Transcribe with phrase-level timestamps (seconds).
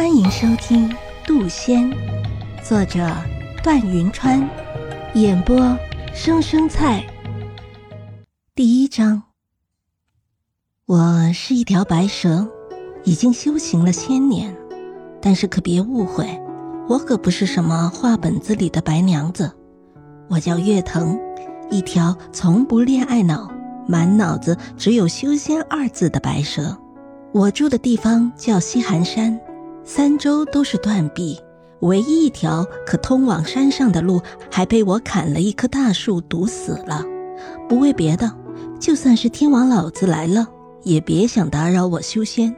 [0.00, 0.88] 欢迎收听
[1.26, 1.90] 《渡仙》，
[2.66, 3.06] 作者
[3.62, 4.48] 段云川，
[5.12, 5.76] 演播
[6.14, 7.04] 生生菜。
[8.54, 9.24] 第一章，
[10.86, 12.48] 我是一条白蛇，
[13.04, 14.56] 已经修行了千年，
[15.20, 16.26] 但是可别误会，
[16.88, 19.52] 我可不是什么画本子里的白娘子。
[20.30, 21.20] 我叫月藤，
[21.70, 23.52] 一条从不恋爱脑、
[23.86, 26.74] 满脑子只有修仙二字的白蛇。
[27.34, 29.38] 我住的地方叫西寒山。
[29.92, 31.36] 三周都是断壁，
[31.80, 37.04] 唯一一条可通往山上的路还被我砍了一棵大树堵死了。
[37.68, 38.30] 不为别的，
[38.78, 40.46] 就算是天王老子来了，
[40.84, 42.54] 也别想打扰我修仙。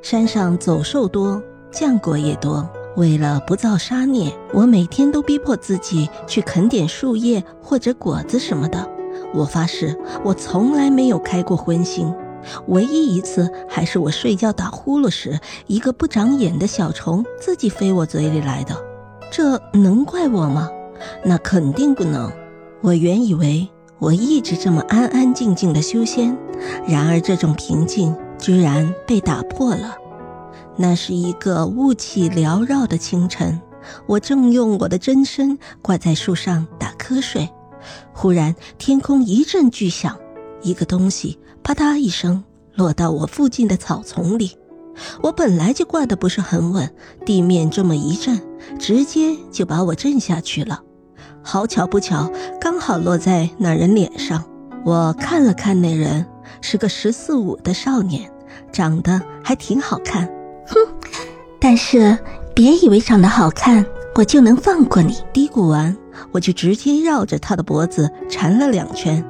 [0.00, 2.66] 山上走兽多，降果也多。
[2.96, 8.88] 为了不造杀孽，我每天都逼迫自己去啃点树叶或者果子什么的。
[9.34, 9.94] 我发誓，
[10.24, 12.10] 我从来没有开过荤心。
[12.68, 18.76] 唯一一次还是我睡觉打呼噜时，一个不长眼的小虫自己飞我嘴里来的，
[19.30, 20.70] 这能怪我吗？
[21.24, 22.30] 那肯定不能。
[22.82, 26.36] 我原以为我一直这么安安静静的修仙，
[26.86, 29.96] 然而这种平静居然被打破了。
[30.76, 33.60] 那是一个雾气缭绕的清晨，
[34.06, 37.48] 我正用我的真身挂在树上打瞌睡，
[38.12, 40.16] 忽然天空一阵巨响，
[40.62, 41.38] 一个东西。
[41.66, 42.44] 啪嗒一声，
[42.76, 44.56] 落到我附近的草丛里。
[45.20, 46.88] 我本来就挂的不是很稳，
[47.24, 48.40] 地面这么一震，
[48.78, 50.80] 直接就把我震下去了。
[51.42, 54.44] 好巧不巧，刚好落在那人脸上。
[54.84, 56.24] 我看了看那人，
[56.60, 58.30] 是个十四五的少年，
[58.70, 60.24] 长得还挺好看。
[60.68, 60.76] 哼，
[61.58, 62.16] 但是
[62.54, 65.16] 别以为长得好看，我就能放过你。
[65.32, 65.96] 嘀咕完，
[66.30, 69.24] 我就直接绕着他的脖子缠了两圈。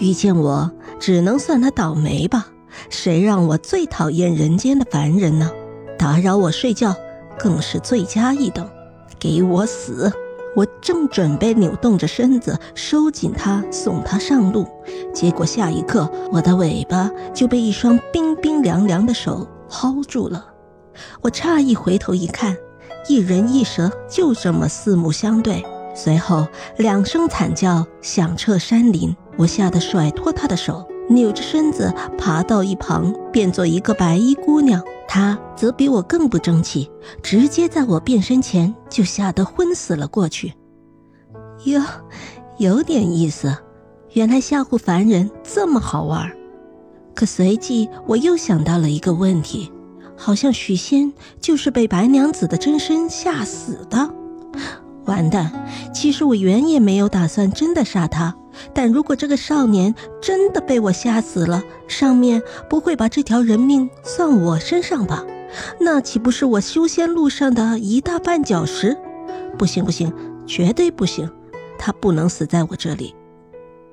[0.00, 0.68] 遇见我，
[1.06, 2.46] 只能算他倒霉吧。
[2.88, 5.50] 谁让我最讨厌人间的凡人呢？
[5.98, 6.96] 打扰我睡觉，
[7.38, 8.66] 更是罪加一等。
[9.18, 10.10] 给我死！
[10.56, 14.66] 我正准备扭动着身子收紧他，送他上路，
[15.12, 20.46] 结果下一刻，我的尾巴就被一双冰冰凉凉的手薅住了。
[21.20, 22.56] 我诧异回头一看，
[23.10, 25.62] 一人一蛇就这么四目相对。
[25.94, 26.48] 随后，
[26.78, 29.14] 两声惨叫响彻山林。
[29.36, 34.82] 我吓得甩脱他的手，扭着身子爬到一旁，变作一个白衣姑娘。
[35.06, 36.90] 她则比我更不争气，
[37.22, 40.54] 直接在我变身前就吓得昏死了过去。
[41.64, 41.82] 哟，
[42.58, 43.56] 有点意思，
[44.12, 46.30] 原来吓唬凡人这么好玩。
[47.14, 49.70] 可随即我又想到了一个问题，
[50.16, 54.10] 好像许仙就是被白娘子的真身吓死的。
[55.04, 55.52] 完蛋！
[55.92, 58.34] 其实我原也没有打算真的杀他。
[58.74, 65.24] 但如果这个少年真的被我吓死了，上面不会把这条人命算我身上吧？
[65.78, 68.96] 那岂不是我修仙路上的一大绊脚石？
[69.56, 70.12] 不行不行，
[70.46, 71.30] 绝对不行！
[71.78, 73.14] 他不能死在我这里。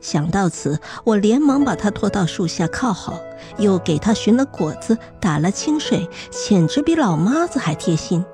[0.00, 3.18] 想到此，我连忙把他拖到树下靠好，
[3.58, 8.24] 又给他寻了果子，打了清水，简直比老妈子还贴心。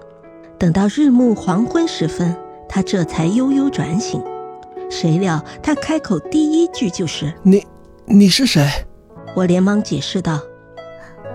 [0.59, 2.37] 等到日暮黄昏时分，
[2.69, 4.23] 他这才悠悠转醒。
[4.91, 7.65] 谁料他开口第一句就是：“你，
[8.07, 8.67] 你是谁？”
[9.35, 10.41] 我连忙解释道：“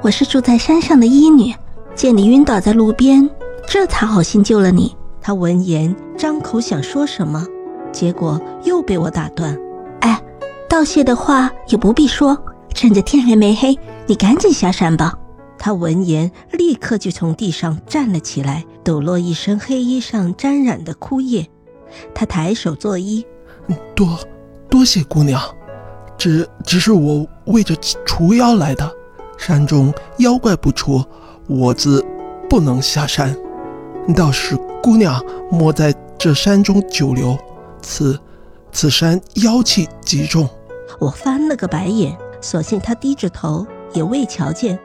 [0.01, 1.53] 我是住在山上的医女，
[1.95, 3.29] 见你晕倒在路边，
[3.67, 7.45] 这才好心救了你。”他闻言张口想说什么，
[7.91, 9.57] 结果又被我打断
[9.99, 10.21] ：“哎，
[10.69, 12.37] 道谢的话也不必说，
[12.73, 13.77] 趁着天还没黑，
[14.07, 15.13] 你赶紧下山吧。”
[15.59, 21.45] 他闻言立刻就从地上站了起来，抖落一身黑衣上沾染的枯叶。
[22.15, 23.25] 他抬手作揖。
[23.95, 24.19] 多，
[24.69, 25.41] 多谢姑娘，
[26.17, 27.75] 只只是我为着
[28.05, 28.89] 除妖来的，
[29.37, 31.03] 山中妖怪不除，
[31.47, 32.05] 我自
[32.49, 33.35] 不能下山。
[34.15, 37.37] 倒是姑娘莫在这山中久留，
[37.81, 38.19] 此
[38.71, 40.47] 此山妖气极重。
[40.99, 44.77] 我翻了个白眼，索性他低着头也未瞧见。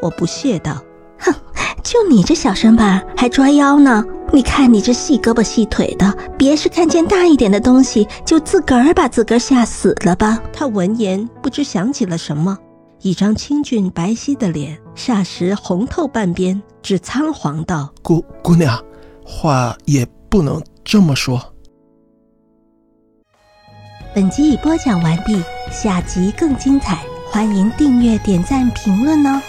[0.00, 0.82] 我不屑道
[1.18, 1.34] ：“哼，
[1.82, 10.38] 就你这小身板还抓妖呢？”你看你这细胳膊细腿的，别是看见大一点的东西就自个儿把自个儿吓死了吧？
[10.52, 12.56] 他闻言不知想起了什么，
[13.00, 18.78] 一张清俊白皙的脸霎时红透半边，只仓皇道：“姑姑娘，
[19.24, 21.40] 话也不能这么说。”
[24.14, 25.42] 本集已播讲完毕，
[25.72, 29.40] 下集更精彩，欢迎订阅、点赞、评论哦。